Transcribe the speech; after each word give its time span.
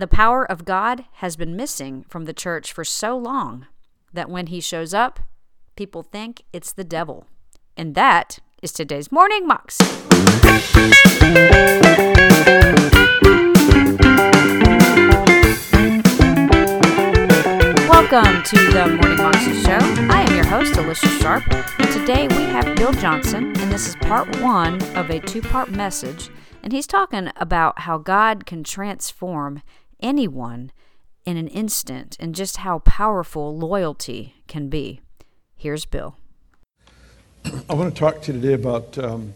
The 0.00 0.06
power 0.06 0.50
of 0.50 0.64
God 0.64 1.04
has 1.16 1.36
been 1.36 1.54
missing 1.54 2.06
from 2.08 2.24
the 2.24 2.32
church 2.32 2.72
for 2.72 2.84
so 2.84 3.18
long 3.18 3.66
that 4.14 4.30
when 4.30 4.46
he 4.46 4.58
shows 4.58 4.94
up, 4.94 5.20
people 5.76 6.02
think 6.02 6.40
it's 6.54 6.72
the 6.72 6.84
devil. 6.84 7.26
And 7.76 7.94
that 7.94 8.38
is 8.62 8.72
today's 8.72 9.12
Morning 9.12 9.46
Mox. 9.46 9.78
Welcome 17.90 18.42
to 18.44 18.56
the 18.72 18.98
Morning 19.02 19.18
Moxie 19.18 19.62
Show. 19.62 19.76
I 20.08 20.24
am 20.26 20.34
your 20.34 20.46
host, 20.46 20.78
Alicia 20.78 21.08
Sharp, 21.20 21.44
and 21.78 21.92
today 21.92 22.26
we 22.26 22.44
have 22.44 22.74
Bill 22.74 22.92
Johnson, 22.92 23.54
and 23.58 23.70
this 23.70 23.86
is 23.86 23.96
part 23.96 24.40
one 24.40 24.82
of 24.96 25.10
a 25.10 25.20
two 25.20 25.42
part 25.42 25.70
message. 25.70 26.30
And 26.62 26.72
he's 26.72 26.86
talking 26.86 27.30
about 27.36 27.80
how 27.80 27.98
God 27.98 28.46
can 28.46 28.64
transform 28.64 29.62
anyone 30.02 30.72
in 31.24 31.36
an 31.36 31.48
instant 31.48 32.16
and 32.18 32.34
just 32.34 32.58
how 32.58 32.80
powerful 32.80 33.56
loyalty 33.56 34.34
can 34.48 34.68
be. 34.68 35.00
Here's 35.56 35.84
Bill. 35.84 36.16
I 37.68 37.74
want 37.74 37.94
to 37.94 37.98
talk 37.98 38.22
to 38.22 38.32
you 38.32 38.40
today 38.40 38.54
about 38.54 38.98
um, 38.98 39.34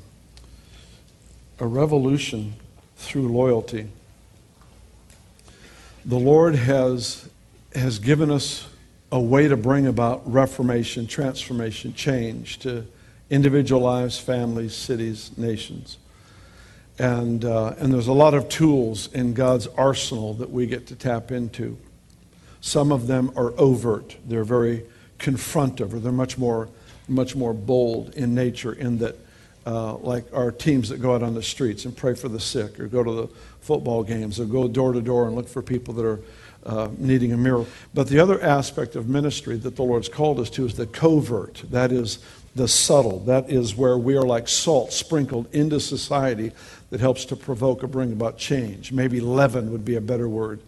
a 1.59 1.67
revolution 1.67 2.55
through 2.97 3.29
loyalty. 3.29 3.89
The 6.05 6.19
Lord 6.19 6.55
has, 6.55 7.29
has 7.75 7.99
given 7.99 8.31
us 8.31 8.67
a 9.11 9.21
way 9.21 9.49
to 9.49 9.57
bring 9.57 9.87
about 9.87 10.23
reformation, 10.31 11.07
transformation, 11.07 11.95
change 11.95 12.59
to 12.61 12.87
individual 13.31 13.81
lives, 13.81 14.19
families, 14.19 14.75
cities, 14.75 15.31
nations. 15.37 15.99
And, 16.99 17.45
uh, 17.45 17.75
and 17.79 17.93
there's 17.93 18.07
a 18.07 18.13
lot 18.13 18.35
of 18.35 18.49
tools 18.49 19.13
in 19.13 19.35
God's 19.35 19.67
arsenal 19.67 20.35
that 20.35 20.51
we 20.51 20.67
get 20.67 20.87
to 20.89 20.95
tap 20.95 21.33
into. 21.33 21.77
Some 22.61 22.93
of 22.93 23.07
them 23.07 23.33
are 23.37 23.53
overt, 23.59 24.17
they're 24.27 24.45
very 24.45 24.85
confrontive, 25.19 25.93
or 25.93 25.99
they're 25.99 26.13
much 26.13 26.39
more, 26.39 26.69
much 27.09 27.35
more 27.35 27.53
bold 27.53 28.15
in 28.15 28.35
nature, 28.35 28.73
in 28.73 28.99
that, 28.99 29.17
uh, 29.67 29.97
like 29.97 30.25
our 30.33 30.51
teams 30.51 30.89
that 30.89 31.03
go 31.03 31.15
out 31.15 31.23
on 31.23 31.35
the 31.35 31.43
streets 31.43 31.85
and 31.85 31.97
pray 31.97 32.15
for 32.15 32.29
the 32.29 32.41
sick, 32.41 32.79
or 32.79 32.87
go 32.87 33.03
to 33.03 33.13
the 33.13 33.27
football 33.61 34.03
games, 34.03 34.39
or 34.39 34.45
go 34.45 34.69
door 34.69 34.93
to 34.93 35.01
door 35.01 35.27
and 35.27 35.35
look 35.35 35.49
for 35.49 35.63
people 35.63 35.93
that 35.95 36.07
are 36.07 36.21
uh, 36.65 36.89
needing 36.97 37.33
a 37.33 37.37
miracle. 37.37 37.67
But 37.93 38.09
the 38.09 38.19
other 38.19 38.41
aspect 38.41 38.97
of 38.97 39.09
ministry 39.09 39.57
that 39.59 39.77
the 39.77 39.83
Lord's 39.83 40.09
called 40.09 40.41
us 40.41 40.49
to 40.51 40.65
is 40.65 40.75
the 40.75 40.87
covert. 40.87 41.63
That 41.71 41.93
is 41.93 42.19
the 42.55 42.69
subtle. 42.69 43.21
That 43.21 43.51
is 43.51 43.77
where 43.77 43.99
we 43.99 44.17
are 44.17 44.25
like 44.25 44.49
salt 44.49 44.93
sprinkled 44.93 45.53
into 45.53 45.81
society 45.81 46.53
that 46.91 47.01
helps 47.01 47.25
to 47.27 47.37
provoke 47.37 47.83
or 47.83 47.89
bring 47.89 48.13
about 48.13 48.39
change. 48.39 48.93
Maybe 48.93 49.21
leaven 49.21 49.73
would 49.73 49.85
be 49.85 49.97
a 49.97 50.01
better 50.01 50.29
word, 50.29 50.61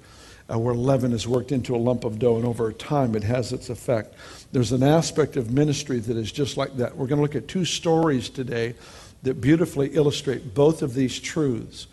uh, 0.53 0.59
where 0.59 0.75
leaven 0.75 1.13
is 1.13 1.29
worked 1.29 1.53
into 1.53 1.75
a 1.75 1.79
lump 1.79 2.05
of 2.05 2.19
dough 2.19 2.37
and 2.37 2.45
over 2.45 2.73
time 2.73 3.15
it 3.15 3.23
has 3.23 3.53
its 3.53 3.71
effect. 3.71 4.15
There's 4.53 4.73
an 4.73 4.83
aspect 4.83 5.37
of 5.37 5.53
ministry 5.53 5.99
that 6.01 6.17
is 6.17 6.33
just 6.33 6.57
like 6.57 6.77
that. 6.77 6.97
We're 6.97 7.07
going 7.07 7.19
to 7.19 7.23
look 7.23 7.37
at 7.37 7.49
two 7.49 7.65
stories 7.65 8.29
today 8.29 8.75
that 9.23 9.41
beautifully 9.41 9.89
illustrate 9.89 10.55
both 10.55 10.83
of 10.83 10.95
these 10.95 11.19
truths 11.19 11.87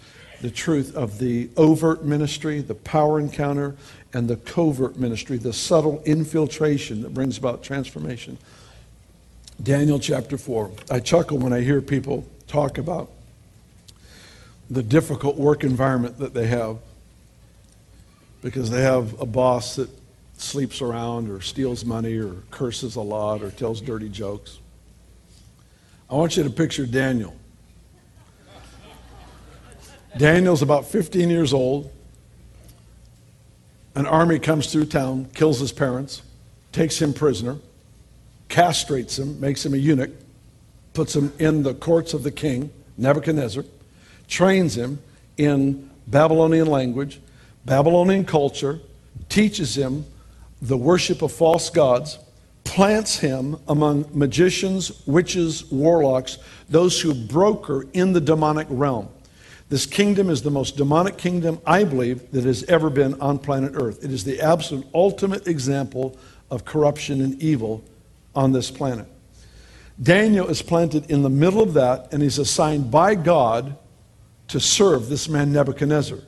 the 0.43 0.51
truth 0.51 0.93
of 0.93 1.19
the 1.19 1.49
overt 1.55 2.03
ministry, 2.03 2.59
the 2.59 2.75
power 2.75 3.17
encounter, 3.17 3.77
and 4.13 4.27
the 4.27 4.35
covert 4.35 4.97
ministry, 4.97 5.37
the 5.37 5.53
subtle 5.53 6.03
infiltration 6.05 7.01
that 7.01 7.13
brings 7.13 7.37
about 7.37 7.63
transformation. 7.63 8.37
Daniel 9.61 9.99
chapter 9.99 10.37
4. 10.37 10.71
I 10.89 10.99
chuckle 10.99 11.37
when 11.37 11.53
I 11.53 11.61
hear 11.61 11.81
people 11.81 12.25
talk 12.47 12.77
about 12.77 13.09
the 14.69 14.83
difficult 14.83 15.37
work 15.37 15.63
environment 15.63 16.17
that 16.19 16.33
they 16.33 16.47
have 16.47 16.77
because 18.41 18.69
they 18.69 18.81
have 18.81 19.19
a 19.21 19.25
boss 19.25 19.75
that 19.75 19.89
sleeps 20.37 20.81
around 20.81 21.29
or 21.29 21.39
steals 21.39 21.85
money 21.85 22.17
or 22.17 22.33
curses 22.51 22.95
a 22.95 23.01
lot 23.01 23.41
or 23.41 23.51
tells 23.51 23.79
dirty 23.79 24.09
jokes. 24.09 24.59
I 26.09 26.15
want 26.15 26.35
you 26.35 26.43
to 26.43 26.49
picture 26.49 26.85
Daniel. 26.85 27.35
Daniel's 30.17 30.61
about 30.61 30.85
15 30.85 31.29
years 31.29 31.53
old. 31.53 31.91
An 33.95 34.05
army 34.05 34.39
comes 34.39 34.71
through 34.71 34.85
town, 34.85 35.25
kills 35.33 35.59
his 35.59 35.71
parents, 35.71 36.23
takes 36.71 37.01
him 37.01 37.13
prisoner, 37.13 37.57
castrates 38.53 39.17
him, 39.17 39.39
makes 39.41 39.65
him 39.65 39.73
a 39.73 39.77
eunuch, 39.77 40.11
puts 40.93 41.15
him 41.15 41.33
in 41.39 41.63
the 41.63 41.73
courts 41.73 42.13
of 42.13 42.21
the 42.21 42.29
king, 42.29 42.69
Nebuchadnezzar 42.99 43.65
trains 44.27 44.77
him 44.77 45.01
in 45.37 45.89
Babylonian 46.05 46.67
language, 46.67 47.19
Babylonian 47.65 48.25
culture, 48.25 48.79
teaches 49.27 49.75
him 49.75 50.05
the 50.61 50.77
worship 50.77 51.23
of 51.23 51.31
false 51.31 51.71
gods, 51.71 52.19
plants 52.63 53.17
him 53.17 53.57
among 53.67 54.05
magicians, 54.13 55.03
witches, 55.07 55.71
warlocks, 55.71 56.37
those 56.69 57.01
who 57.01 57.15
broker 57.15 57.87
in 57.93 58.13
the 58.13 58.21
demonic 58.21 58.67
realm. 58.69 59.09
This 59.69 59.87
kingdom 59.87 60.29
is 60.29 60.43
the 60.43 60.51
most 60.51 60.77
demonic 60.77 61.17
kingdom, 61.17 61.59
I 61.65 61.85
believe, 61.85 62.29
that 62.29 62.43
has 62.43 62.61
ever 62.65 62.91
been 62.91 63.19
on 63.19 63.39
planet 63.39 63.71
Earth. 63.73 64.03
It 64.03 64.11
is 64.11 64.23
the 64.23 64.39
absolute 64.41 64.85
ultimate 64.93 65.47
example 65.47 66.15
of 66.51 66.65
corruption 66.65 67.19
and 67.19 67.41
evil 67.41 67.83
on 68.35 68.51
this 68.51 68.71
planet. 68.71 69.07
Daniel 70.01 70.47
is 70.47 70.61
planted 70.61 71.09
in 71.09 71.21
the 71.21 71.29
middle 71.29 71.61
of 71.61 71.73
that, 71.73 72.11
and 72.11 72.23
he's 72.23 72.39
assigned 72.39 72.89
by 72.89 73.15
God 73.15 73.77
to 74.47 74.59
serve 74.59 75.09
this 75.09 75.29
man 75.29 75.51
Nebuchadnezzar. 75.51 76.19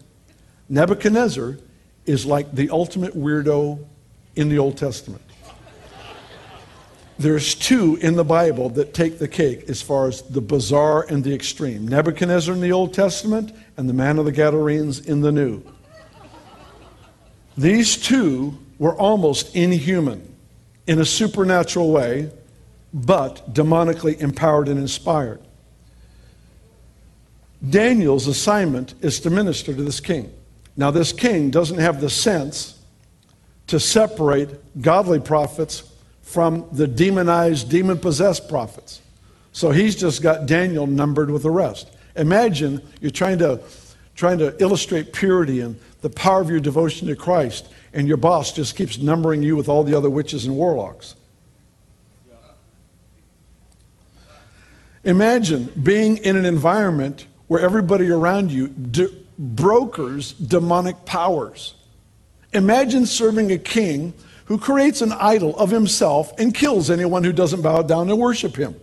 Nebuchadnezzar 0.69 1.57
is 2.05 2.25
like 2.25 2.51
the 2.51 2.69
ultimate 2.69 3.15
weirdo 3.15 3.83
in 4.35 4.49
the 4.49 4.59
Old 4.59 4.77
Testament. 4.77 5.21
There's 7.17 7.55
two 7.55 7.95
in 8.01 8.15
the 8.15 8.25
Bible 8.25 8.69
that 8.71 8.93
take 8.93 9.19
the 9.19 9.27
cake 9.27 9.69
as 9.69 9.81
far 9.81 10.07
as 10.07 10.21
the 10.23 10.41
bizarre 10.41 11.05
and 11.07 11.23
the 11.23 11.33
extreme 11.33 11.87
Nebuchadnezzar 11.87 12.53
in 12.53 12.61
the 12.61 12.73
Old 12.73 12.93
Testament 12.93 13.55
and 13.77 13.87
the 13.87 13.93
man 13.93 14.19
of 14.19 14.25
the 14.25 14.33
Gadarenes 14.33 14.99
in 14.99 15.21
the 15.21 15.31
New. 15.31 15.63
These 17.57 17.97
two 17.97 18.57
were 18.77 18.93
almost 18.95 19.55
inhuman 19.55 20.34
in 20.87 20.99
a 20.99 21.05
supernatural 21.05 21.91
way, 21.91 22.29
but 22.93 23.53
demonically 23.53 24.19
empowered 24.19 24.67
and 24.67 24.79
inspired. 24.79 25.41
Daniel's 27.67 28.27
assignment 28.27 28.93
is 29.01 29.19
to 29.21 29.29
minister 29.29 29.73
to 29.73 29.83
this 29.83 29.99
king. 29.99 30.31
Now, 30.77 30.91
this 30.91 31.11
king 31.11 31.49
doesn't 31.49 31.79
have 31.79 32.01
the 32.01 32.09
sense 32.09 32.79
to 33.67 33.79
separate 33.79 34.49
godly 34.81 35.19
prophets 35.19 35.91
from 36.21 36.67
the 36.71 36.87
demonized, 36.87 37.69
demon 37.69 37.97
possessed 37.97 38.49
prophets. 38.49 39.01
So 39.53 39.71
he's 39.71 39.95
just 39.95 40.21
got 40.21 40.45
Daniel 40.45 40.85
numbered 40.85 41.31
with 41.31 41.43
the 41.43 41.51
rest. 41.51 41.89
Imagine 42.15 42.81
you're 42.99 43.11
trying 43.11 43.39
to, 43.39 43.61
trying 44.15 44.37
to 44.39 44.61
illustrate 44.61 45.13
purity 45.13 45.61
and 45.61 45.79
the 46.05 46.09
power 46.11 46.39
of 46.39 46.51
your 46.51 46.59
devotion 46.59 47.07
to 47.07 47.15
Christ, 47.15 47.67
and 47.91 48.07
your 48.07 48.17
boss 48.17 48.53
just 48.53 48.75
keeps 48.75 48.99
numbering 48.99 49.41
you 49.41 49.55
with 49.55 49.67
all 49.67 49.83
the 49.83 49.97
other 49.97 50.07
witches 50.07 50.45
and 50.45 50.55
warlocks. 50.55 51.15
Imagine 55.03 55.73
being 55.81 56.17
in 56.17 56.35
an 56.35 56.45
environment 56.45 57.25
where 57.47 57.59
everybody 57.59 58.11
around 58.11 58.51
you 58.51 58.67
de- 58.67 59.09
brokers 59.39 60.33
demonic 60.33 61.05
powers. 61.05 61.73
Imagine 62.53 63.07
serving 63.07 63.51
a 63.51 63.57
king 63.57 64.13
who 64.45 64.59
creates 64.59 65.01
an 65.01 65.11
idol 65.11 65.57
of 65.57 65.71
himself 65.71 66.37
and 66.37 66.53
kills 66.53 66.91
anyone 66.91 67.23
who 67.23 67.33
doesn't 67.33 67.63
bow 67.63 67.81
down 67.81 68.11
and 68.11 68.19
worship 68.19 68.55
him. 68.55 68.75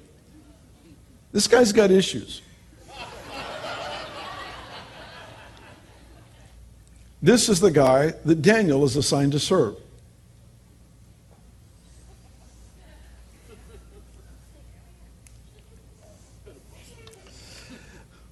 This 1.30 1.46
guy's 1.46 1.72
got 1.72 1.92
issues. 1.92 2.42
This 7.22 7.48
is 7.48 7.60
the 7.60 7.70
guy 7.70 8.14
that 8.24 8.42
Daniel 8.42 8.84
is 8.84 8.96
assigned 8.96 9.32
to 9.32 9.38
serve. 9.38 9.76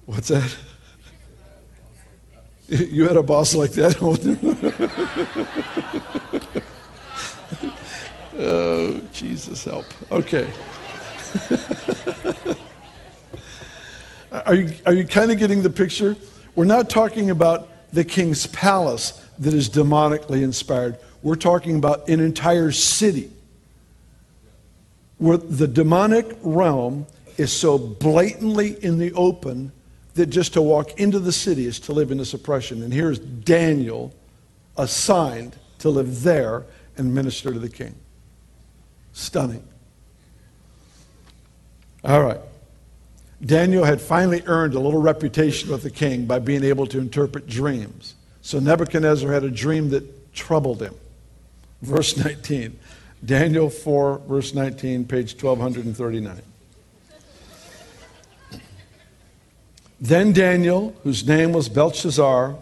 What's 0.05 0.27
that? 0.27 0.55
You 2.67 3.05
had 3.05 3.17
a 3.17 3.23
boss 3.23 3.53
like 3.53 3.71
that? 3.71 4.01
oh, 8.39 9.01
Jesus 9.11 9.65
help. 9.65 9.85
Okay. 10.09 10.49
are 14.45 14.55
you, 14.55 14.73
are 14.85 14.93
you 14.93 15.05
kind 15.05 15.33
of 15.33 15.37
getting 15.37 15.63
the 15.63 15.69
picture? 15.69 16.15
We're 16.55 16.63
not 16.63 16.89
talking 16.89 17.29
about 17.29 17.70
the 17.91 18.03
king's 18.03 18.47
palace 18.47 19.21
that 19.39 19.53
is 19.53 19.69
demonically 19.69 20.43
inspired. 20.43 20.97
We're 21.23 21.35
talking 21.35 21.75
about 21.75 22.07
an 22.07 22.19
entire 22.19 22.71
city 22.71 23.31
where 25.17 25.37
the 25.37 25.67
demonic 25.67 26.37
realm 26.41 27.05
is 27.37 27.53
so 27.53 27.77
blatantly 27.77 28.83
in 28.83 28.97
the 28.97 29.13
open 29.13 29.71
that 30.15 30.27
just 30.27 30.53
to 30.53 30.61
walk 30.61 30.99
into 30.99 31.19
the 31.19 31.31
city 31.31 31.65
is 31.65 31.79
to 31.79 31.91
live 31.93 32.11
in 32.11 32.17
this 32.17 32.33
oppression. 32.33 32.83
And 32.83 32.93
here's 32.93 33.19
Daniel 33.19 34.13
assigned 34.77 35.55
to 35.79 35.89
live 35.89 36.23
there 36.23 36.65
and 36.97 37.13
minister 37.13 37.53
to 37.53 37.59
the 37.59 37.69
king. 37.69 37.95
Stunning. 39.13 39.63
All 42.03 42.21
right. 42.21 42.39
Daniel 43.43 43.83
had 43.83 43.99
finally 43.99 44.43
earned 44.45 44.75
a 44.75 44.79
little 44.79 45.01
reputation 45.01 45.71
with 45.71 45.81
the 45.81 45.89
king 45.89 46.25
by 46.25 46.39
being 46.39 46.63
able 46.63 46.85
to 46.87 46.99
interpret 46.99 47.47
dreams. 47.47 48.15
So 48.41 48.59
Nebuchadnezzar 48.59 49.31
had 49.31 49.43
a 49.43 49.49
dream 49.49 49.89
that 49.89 50.33
troubled 50.33 50.81
him. 50.81 50.93
Verse 51.81 52.17
19. 52.17 52.79
Daniel 53.23 53.69
4, 53.69 54.21
verse 54.27 54.53
19, 54.53 55.05
page 55.05 55.33
1239. 55.33 56.41
Then 59.99 60.33
Daniel, 60.33 60.95
whose 61.03 61.27
name 61.27 61.53
was 61.53 61.69
Belteshazzar, 61.69 62.55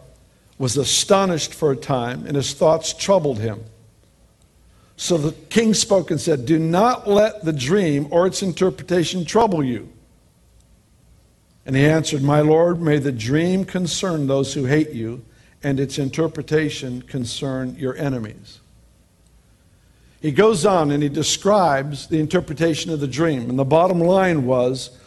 was 0.57 0.75
astonished 0.75 1.53
for 1.53 1.71
a 1.71 1.75
time, 1.77 2.25
and 2.25 2.35
his 2.35 2.53
thoughts 2.53 2.93
troubled 2.93 3.39
him. 3.39 3.63
So 4.97 5.17
the 5.17 5.31
king 5.31 5.73
spoke 5.73 6.11
and 6.11 6.19
said, 6.19 6.45
Do 6.45 6.59
not 6.59 7.07
let 7.07 7.45
the 7.45 7.53
dream 7.53 8.07
or 8.11 8.27
its 8.27 8.43
interpretation 8.43 9.23
trouble 9.23 9.63
you. 9.63 9.87
And 11.69 11.75
he 11.75 11.85
answered, 11.85 12.23
My 12.23 12.41
Lord, 12.41 12.81
may 12.81 12.97
the 12.97 13.11
dream 13.11 13.63
concern 13.63 14.25
those 14.25 14.55
who 14.55 14.65
hate 14.65 14.89
you, 14.89 15.23
and 15.61 15.79
its 15.79 15.99
interpretation 15.99 17.03
concern 17.03 17.75
your 17.75 17.95
enemies. 17.95 18.59
He 20.19 20.31
goes 20.31 20.65
on 20.65 20.89
and 20.89 21.03
he 21.03 21.09
describes 21.09 22.07
the 22.07 22.19
interpretation 22.19 22.91
of 22.91 23.01
the 23.01 23.07
dream. 23.07 23.51
And 23.51 23.59
the 23.59 23.65
bottom 23.65 23.99
line 23.99 24.47
was 24.47 24.97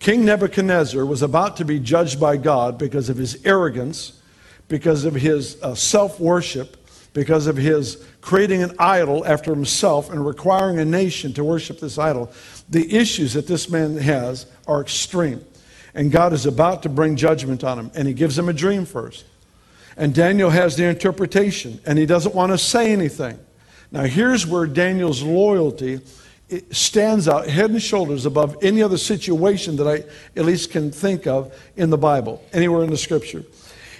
King 0.00 0.26
Nebuchadnezzar 0.26 1.06
was 1.06 1.22
about 1.22 1.56
to 1.56 1.64
be 1.64 1.78
judged 1.78 2.20
by 2.20 2.36
God 2.36 2.76
because 2.76 3.08
of 3.08 3.16
his 3.16 3.42
arrogance, 3.46 4.20
because 4.68 5.06
of 5.06 5.14
his 5.14 5.56
uh, 5.62 5.74
self 5.74 6.20
worship, 6.20 6.76
because 7.14 7.46
of 7.46 7.56
his 7.56 8.06
creating 8.20 8.62
an 8.62 8.74
idol 8.78 9.24
after 9.24 9.50
himself 9.50 10.10
and 10.10 10.26
requiring 10.26 10.78
a 10.78 10.84
nation 10.84 11.32
to 11.32 11.42
worship 11.42 11.80
this 11.80 11.96
idol. 11.96 12.30
The 12.68 12.94
issues 12.94 13.32
that 13.32 13.46
this 13.46 13.70
man 13.70 13.96
has 13.96 14.44
are 14.68 14.82
extreme. 14.82 15.42
And 15.94 16.10
God 16.10 16.32
is 16.32 16.46
about 16.46 16.82
to 16.84 16.88
bring 16.88 17.16
judgment 17.16 17.64
on 17.64 17.78
him. 17.78 17.90
And 17.94 18.08
he 18.08 18.14
gives 18.14 18.38
him 18.38 18.48
a 18.48 18.52
dream 18.52 18.84
first. 18.84 19.24
And 19.96 20.14
Daniel 20.14 20.50
has 20.50 20.76
the 20.76 20.84
interpretation, 20.84 21.80
and 21.84 21.98
he 21.98 22.06
doesn't 22.06 22.34
want 22.34 22.52
to 22.52 22.58
say 22.58 22.92
anything. 22.92 23.38
Now, 23.90 24.04
here's 24.04 24.46
where 24.46 24.66
Daniel's 24.66 25.22
loyalty 25.22 26.00
stands 26.70 27.28
out 27.28 27.46
head 27.46 27.70
and 27.70 27.82
shoulders 27.82 28.26
above 28.26 28.56
any 28.62 28.82
other 28.82 28.98
situation 28.98 29.76
that 29.76 29.86
I 29.86 30.04
at 30.38 30.44
least 30.44 30.70
can 30.70 30.90
think 30.90 31.26
of 31.26 31.54
in 31.76 31.90
the 31.90 31.98
Bible, 31.98 32.42
anywhere 32.52 32.84
in 32.84 32.90
the 32.90 32.96
scripture. 32.96 33.44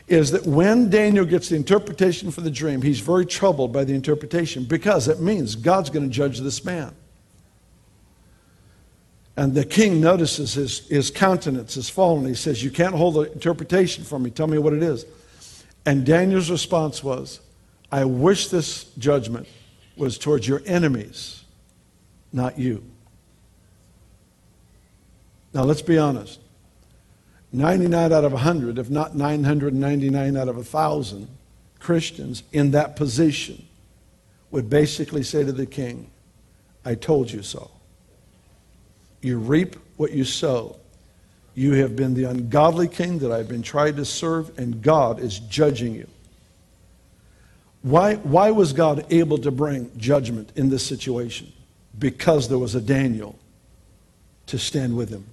Is 0.08 0.30
that 0.32 0.46
when 0.46 0.90
Daniel 0.90 1.24
gets 1.24 1.48
the 1.48 1.56
interpretation 1.56 2.30
for 2.30 2.40
the 2.40 2.50
dream, 2.50 2.82
he's 2.82 3.00
very 3.00 3.24
troubled 3.24 3.72
by 3.72 3.84
the 3.84 3.94
interpretation 3.94 4.64
because 4.64 5.08
it 5.08 5.20
means 5.20 5.54
God's 5.54 5.90
going 5.90 6.04
to 6.04 6.14
judge 6.14 6.40
this 6.40 6.64
man. 6.64 6.94
And 9.36 9.54
the 9.54 9.64
king 9.64 10.00
notices 10.00 10.54
his, 10.54 10.86
his 10.88 11.10
countenance 11.10 11.76
is 11.76 11.88
fallen. 11.88 12.26
He 12.26 12.34
says, 12.34 12.62
You 12.62 12.70
can't 12.70 12.94
hold 12.94 13.14
the 13.14 13.32
interpretation 13.32 14.04
for 14.04 14.18
me. 14.18 14.30
Tell 14.30 14.46
me 14.46 14.58
what 14.58 14.74
it 14.74 14.82
is. 14.82 15.06
And 15.86 16.04
Daniel's 16.04 16.50
response 16.50 17.02
was, 17.02 17.40
I 17.90 18.04
wish 18.04 18.48
this 18.48 18.84
judgment 18.98 19.48
was 19.96 20.18
towards 20.18 20.46
your 20.46 20.62
enemies, 20.66 21.44
not 22.32 22.58
you. 22.58 22.84
Now, 25.52 25.64
let's 25.64 25.82
be 25.82 25.98
honest. 25.98 26.38
99 27.52 28.12
out 28.12 28.24
of 28.24 28.32
100, 28.32 28.78
if 28.78 28.88
not 28.88 29.14
999 29.14 30.36
out 30.36 30.48
of 30.48 30.56
1,000 30.56 31.28
Christians 31.78 32.42
in 32.52 32.70
that 32.70 32.96
position 32.96 33.66
would 34.50 34.70
basically 34.70 35.22
say 35.22 35.44
to 35.44 35.52
the 35.52 35.66
king, 35.66 36.10
I 36.84 36.94
told 36.94 37.30
you 37.30 37.42
so. 37.42 37.70
You 39.22 39.38
reap 39.38 39.76
what 39.96 40.12
you 40.12 40.24
sow. 40.24 40.76
You 41.54 41.74
have 41.74 41.96
been 41.96 42.14
the 42.14 42.24
ungodly 42.24 42.88
king 42.88 43.18
that 43.20 43.30
I've 43.30 43.48
been 43.48 43.62
trying 43.62 43.96
to 43.96 44.04
serve, 44.04 44.58
and 44.58 44.82
God 44.82 45.20
is 45.20 45.38
judging 45.38 45.94
you. 45.94 46.08
Why, 47.82 48.14
why 48.16 48.50
was 48.50 48.72
God 48.72 49.06
able 49.10 49.38
to 49.38 49.50
bring 49.50 49.90
judgment 49.96 50.52
in 50.56 50.70
this 50.70 50.86
situation? 50.86 51.52
Because 51.98 52.48
there 52.48 52.58
was 52.58 52.74
a 52.74 52.80
Daniel 52.80 53.38
to 54.46 54.58
stand 54.58 54.96
with 54.96 55.10
him. 55.10 55.26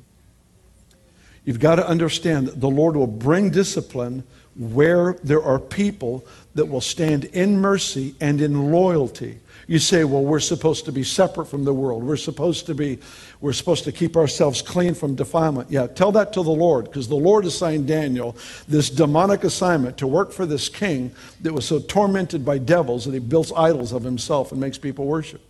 You've 1.45 1.59
got 1.59 1.75
to 1.75 1.88
understand 1.88 2.47
that 2.47 2.59
the 2.59 2.69
Lord 2.69 2.95
will 2.95 3.07
bring 3.07 3.50
discipline 3.50 4.24
where 4.56 5.13
there 5.24 5.41
are 5.41 5.57
people 5.57 6.25
that 6.56 6.65
will 6.65 6.81
stand 6.81 7.25
in 7.25 7.57
mercy 7.57 8.13
and 8.19 8.41
in 8.41 8.71
loyalty. 8.71 9.39
You 9.69 9.77
say, 9.77 10.04
well, 10.04 10.24
we're 10.24 10.39
supposed 10.39 10.86
to 10.86 10.92
be 10.92 11.04
separate 11.04 11.45
from 11.45 11.63
the 11.63 11.75
world. 11.75 12.04
We're 12.04 12.18
supposed 12.18 12.66
to 12.66 12.74
be, 12.74 12.98
we're 13.39 13.54
supposed 13.54 13.83
to 13.83 13.92
keep 13.92 14.18
ourselves 14.18 14.63
clean 14.63 14.95
from 14.95 15.13
defilement. 15.13 15.69
Yeah, 15.69 15.86
tell 15.86 16.12
that 16.13 16.33
to 16.33 16.42
the 16.42 16.50
Lord, 16.50 16.86
because 16.86 17.07
the 17.07 17.13
Lord 17.13 17.45
assigned 17.45 17.86
Daniel 17.86 18.36
this 18.68 18.89
demonic 18.89 19.44
assignment 19.44 19.95
to 20.00 20.07
work 20.07 20.31
for 20.31 20.48
this 20.48 20.69
king 20.69 21.12
that 21.42 21.54
was 21.54 21.66
so 21.66 21.77
tormented 21.77 22.44
by 22.44 22.57
devils 22.57 23.06
that 23.06 23.13
he 23.13 23.19
builds 23.19 23.54
idols 23.56 23.94
of 23.94 24.01
himself 24.01 24.51
and 24.51 24.60
makes 24.60 24.80
people 24.80 25.06
worship. 25.06 25.42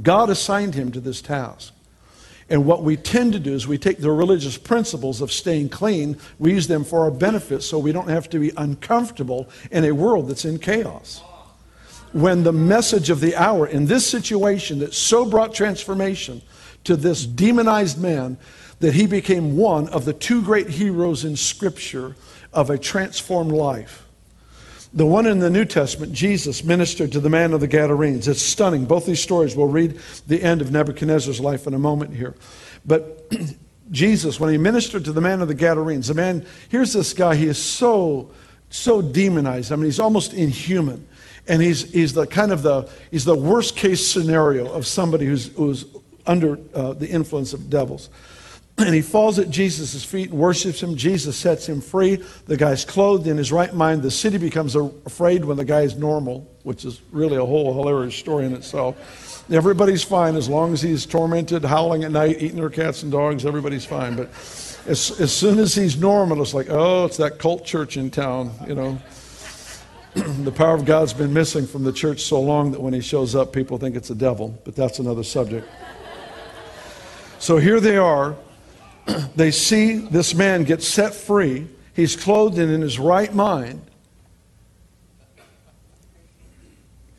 God 0.00 0.30
assigned 0.30 0.76
him 0.76 0.92
to 0.92 1.00
this 1.00 1.20
task. 1.20 1.74
And 2.48 2.64
what 2.64 2.84
we 2.84 2.96
tend 2.96 3.32
to 3.32 3.40
do 3.40 3.54
is 3.54 3.66
we 3.66 3.76
take 3.76 3.98
the 3.98 4.12
religious 4.12 4.56
principles 4.56 5.20
of 5.20 5.32
staying 5.32 5.70
clean, 5.70 6.16
we 6.38 6.52
use 6.52 6.68
them 6.68 6.84
for 6.84 7.00
our 7.00 7.10
benefit 7.10 7.64
so 7.64 7.80
we 7.80 7.90
don't 7.90 8.08
have 8.08 8.30
to 8.30 8.38
be 8.38 8.52
uncomfortable 8.56 9.48
in 9.72 9.84
a 9.84 9.90
world 9.90 10.28
that's 10.28 10.44
in 10.44 10.60
chaos 10.60 11.24
when 12.12 12.42
the 12.42 12.52
message 12.52 13.10
of 13.10 13.20
the 13.20 13.34
hour 13.36 13.66
in 13.66 13.86
this 13.86 14.08
situation 14.08 14.80
that 14.80 14.94
so 14.94 15.24
brought 15.24 15.54
transformation 15.54 16.42
to 16.84 16.96
this 16.96 17.24
demonized 17.24 18.00
man 18.00 18.36
that 18.80 18.94
he 18.94 19.06
became 19.06 19.56
one 19.56 19.88
of 19.88 20.04
the 20.04 20.12
two 20.12 20.42
great 20.42 20.68
heroes 20.68 21.24
in 21.24 21.36
Scripture 21.36 22.16
of 22.52 22.68
a 22.68 22.76
transformed 22.76 23.52
life. 23.52 24.06
The 24.94 25.06
one 25.06 25.26
in 25.26 25.38
the 25.38 25.48
New 25.48 25.64
Testament, 25.64 26.12
Jesus 26.12 26.64
ministered 26.64 27.12
to 27.12 27.20
the 27.20 27.30
man 27.30 27.54
of 27.54 27.60
the 27.60 27.66
Gadarenes. 27.66 28.28
It's 28.28 28.42
stunning. 28.42 28.84
Both 28.84 29.06
these 29.06 29.22
stories, 29.22 29.56
we'll 29.56 29.68
read 29.68 29.98
the 30.26 30.42
end 30.42 30.60
of 30.60 30.70
Nebuchadnezzar's 30.70 31.40
life 31.40 31.66
in 31.66 31.72
a 31.72 31.78
moment 31.78 32.14
here. 32.14 32.34
But 32.84 33.32
Jesus, 33.90 34.38
when 34.38 34.50
he 34.50 34.58
ministered 34.58 35.04
to 35.06 35.12
the 35.12 35.20
man 35.20 35.40
of 35.40 35.48
the 35.48 35.54
Gadarenes, 35.54 36.08
the 36.08 36.14
man, 36.14 36.44
here's 36.68 36.92
this 36.92 37.14
guy, 37.14 37.36
he 37.36 37.46
is 37.46 37.62
so, 37.62 38.32
so 38.68 39.00
demonized. 39.00 39.72
I 39.72 39.76
mean, 39.76 39.86
he's 39.86 40.00
almost 40.00 40.34
inhuman 40.34 41.06
and 41.48 41.60
he's, 41.60 41.90
he's 41.92 42.12
the 42.12 42.26
kind 42.26 42.52
of 42.52 42.62
the 42.62 42.88
he's 43.10 43.24
the 43.24 43.34
worst 43.34 43.76
case 43.76 44.06
scenario 44.06 44.70
of 44.72 44.86
somebody 44.86 45.26
who's, 45.26 45.48
who's 45.56 45.86
under 46.26 46.58
uh, 46.74 46.92
the 46.92 47.08
influence 47.08 47.52
of 47.52 47.70
devils. 47.70 48.10
And 48.78 48.94
he 48.94 49.02
falls 49.02 49.38
at 49.38 49.50
jesus' 49.50 50.02
feet 50.02 50.30
and 50.30 50.38
worships 50.38 50.82
him. 50.82 50.96
Jesus 50.96 51.36
sets 51.36 51.68
him 51.68 51.82
free. 51.82 52.16
The 52.46 52.56
guy's 52.56 52.86
clothed 52.86 53.26
in 53.26 53.36
his 53.36 53.52
right 53.52 53.72
mind. 53.72 54.02
The 54.02 54.10
city 54.10 54.38
becomes 54.38 54.74
afraid 54.74 55.44
when 55.44 55.58
the 55.58 55.64
guy 55.64 55.82
is 55.82 55.96
normal 55.96 56.48
which 56.62 56.84
is 56.84 57.00
really 57.10 57.36
a 57.36 57.44
whole 57.44 57.74
hilarious 57.74 58.14
story 58.14 58.46
in 58.46 58.54
itself. 58.54 59.44
Everybody's 59.52 60.02
fine 60.02 60.36
as 60.36 60.48
long 60.48 60.72
as 60.72 60.80
he's 60.80 61.04
tormented 61.04 61.64
howling 61.64 62.04
at 62.04 62.12
night 62.12 62.40
eating 62.40 62.56
their 62.56 62.70
cats 62.70 63.02
and 63.02 63.12
dogs. 63.12 63.44
Everybody's 63.44 63.84
fine. 63.84 64.16
But 64.16 64.28
as, 64.86 65.20
as 65.20 65.32
soon 65.32 65.58
as 65.58 65.74
he's 65.74 65.96
normal 65.96 66.42
it's 66.42 66.54
like 66.54 66.68
oh 66.68 67.04
it's 67.04 67.16
that 67.16 67.38
cult 67.38 67.64
church 67.64 67.96
in 67.96 68.10
town 68.10 68.52
you 68.66 68.74
know 68.74 68.98
the 70.14 70.52
power 70.52 70.74
of 70.74 70.84
God's 70.84 71.14
been 71.14 71.32
missing 71.32 71.66
from 71.66 71.84
the 71.84 71.92
church 71.92 72.20
so 72.22 72.40
long 72.40 72.72
that 72.72 72.80
when 72.80 72.92
he 72.92 73.00
shows 73.00 73.34
up, 73.34 73.52
people 73.52 73.78
think 73.78 73.96
it's 73.96 74.10
a 74.10 74.14
devil, 74.14 74.60
but 74.64 74.76
that's 74.76 74.98
another 74.98 75.22
subject. 75.22 75.66
So 77.38 77.56
here 77.56 77.80
they 77.80 77.96
are. 77.96 78.36
they 79.36 79.50
see 79.50 79.96
this 79.96 80.34
man 80.34 80.64
get 80.64 80.82
set 80.82 81.14
free. 81.14 81.66
He's 81.94 82.14
clothed 82.14 82.58
and 82.58 82.70
in 82.70 82.82
his 82.82 82.98
right 82.98 83.34
mind. 83.34 83.82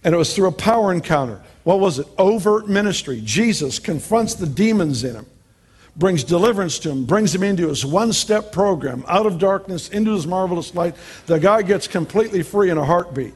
And 0.04 0.14
it 0.14 0.18
was 0.18 0.36
through 0.36 0.50
a 0.50 0.52
power 0.52 0.92
encounter. 0.92 1.42
What 1.64 1.80
was 1.80 1.98
it? 1.98 2.08
Overt 2.20 2.68
ministry. 2.68 3.22
Jesus 3.24 3.80
confronts 3.80 4.36
the 4.36 4.46
demons 4.48 5.04
in 5.04 5.16
him 5.16 5.26
brings 5.96 6.24
deliverance 6.24 6.80
to 6.80 6.90
him, 6.90 7.06
brings 7.06 7.34
him 7.34 7.44
into 7.44 7.68
his 7.68 7.86
one 7.86 8.14
step 8.14 8.52
program, 8.52 9.04
out 9.08 9.26
of 9.26 9.38
darkness 9.38 9.90
into 9.90 10.14
his 10.14 10.26
marvelous 10.26 10.74
light. 10.74 10.96
The 11.28 11.40
guy 11.40 11.62
gets 11.62 11.88
completely 11.88 12.42
free 12.42 12.70
in 12.70 12.78
a 12.78 12.86
heartbeat. 12.86 13.34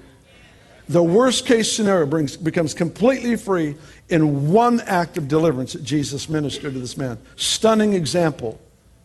The 0.89 1.03
worst 1.03 1.45
case 1.45 1.71
scenario 1.71 2.05
brings, 2.05 2.37
becomes 2.37 2.73
completely 2.73 3.35
free 3.35 3.75
in 4.09 4.51
one 4.51 4.79
act 4.81 5.17
of 5.17 5.27
deliverance 5.27 5.73
that 5.73 5.83
Jesus 5.83 6.29
ministered 6.29 6.73
to 6.73 6.79
this 6.79 6.97
man. 6.97 7.17
Stunning 7.35 7.93
example 7.93 8.59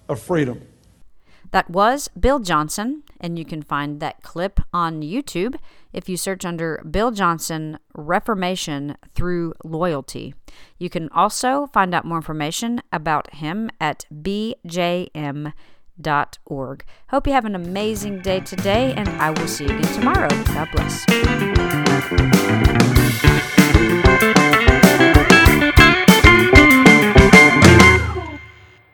of 0.08 0.20
freedom. 0.20 0.62
That 1.52 1.70
was 1.70 2.08
Bill 2.18 2.40
Johnson, 2.40 3.02
and 3.20 3.38
you 3.38 3.44
can 3.44 3.62
find 3.62 4.00
that 4.00 4.22
clip 4.22 4.58
on 4.72 5.02
YouTube 5.02 5.54
if 5.92 6.08
you 6.08 6.16
search 6.16 6.46
under 6.46 6.82
Bill 6.90 7.10
Johnson 7.10 7.78
Reformation 7.94 8.96
Through 9.14 9.52
Loyalty. 9.62 10.34
You 10.78 10.88
can 10.88 11.10
also 11.10 11.66
find 11.66 11.94
out 11.94 12.06
more 12.06 12.16
information 12.16 12.80
about 12.90 13.34
him 13.34 13.70
at 13.78 14.06
bjm.org. 14.12 15.54
Hope 17.10 17.26
you 17.26 17.32
have 17.34 17.44
an 17.44 17.54
amazing 17.54 18.20
day 18.20 18.40
today, 18.40 18.94
and 18.96 19.08
I 19.10 19.30
will 19.30 19.46
see 19.46 19.64
you 19.64 19.76
again 19.76 19.92
tomorrow. 19.92 20.28
God 20.28 20.68
bless. 20.72 21.04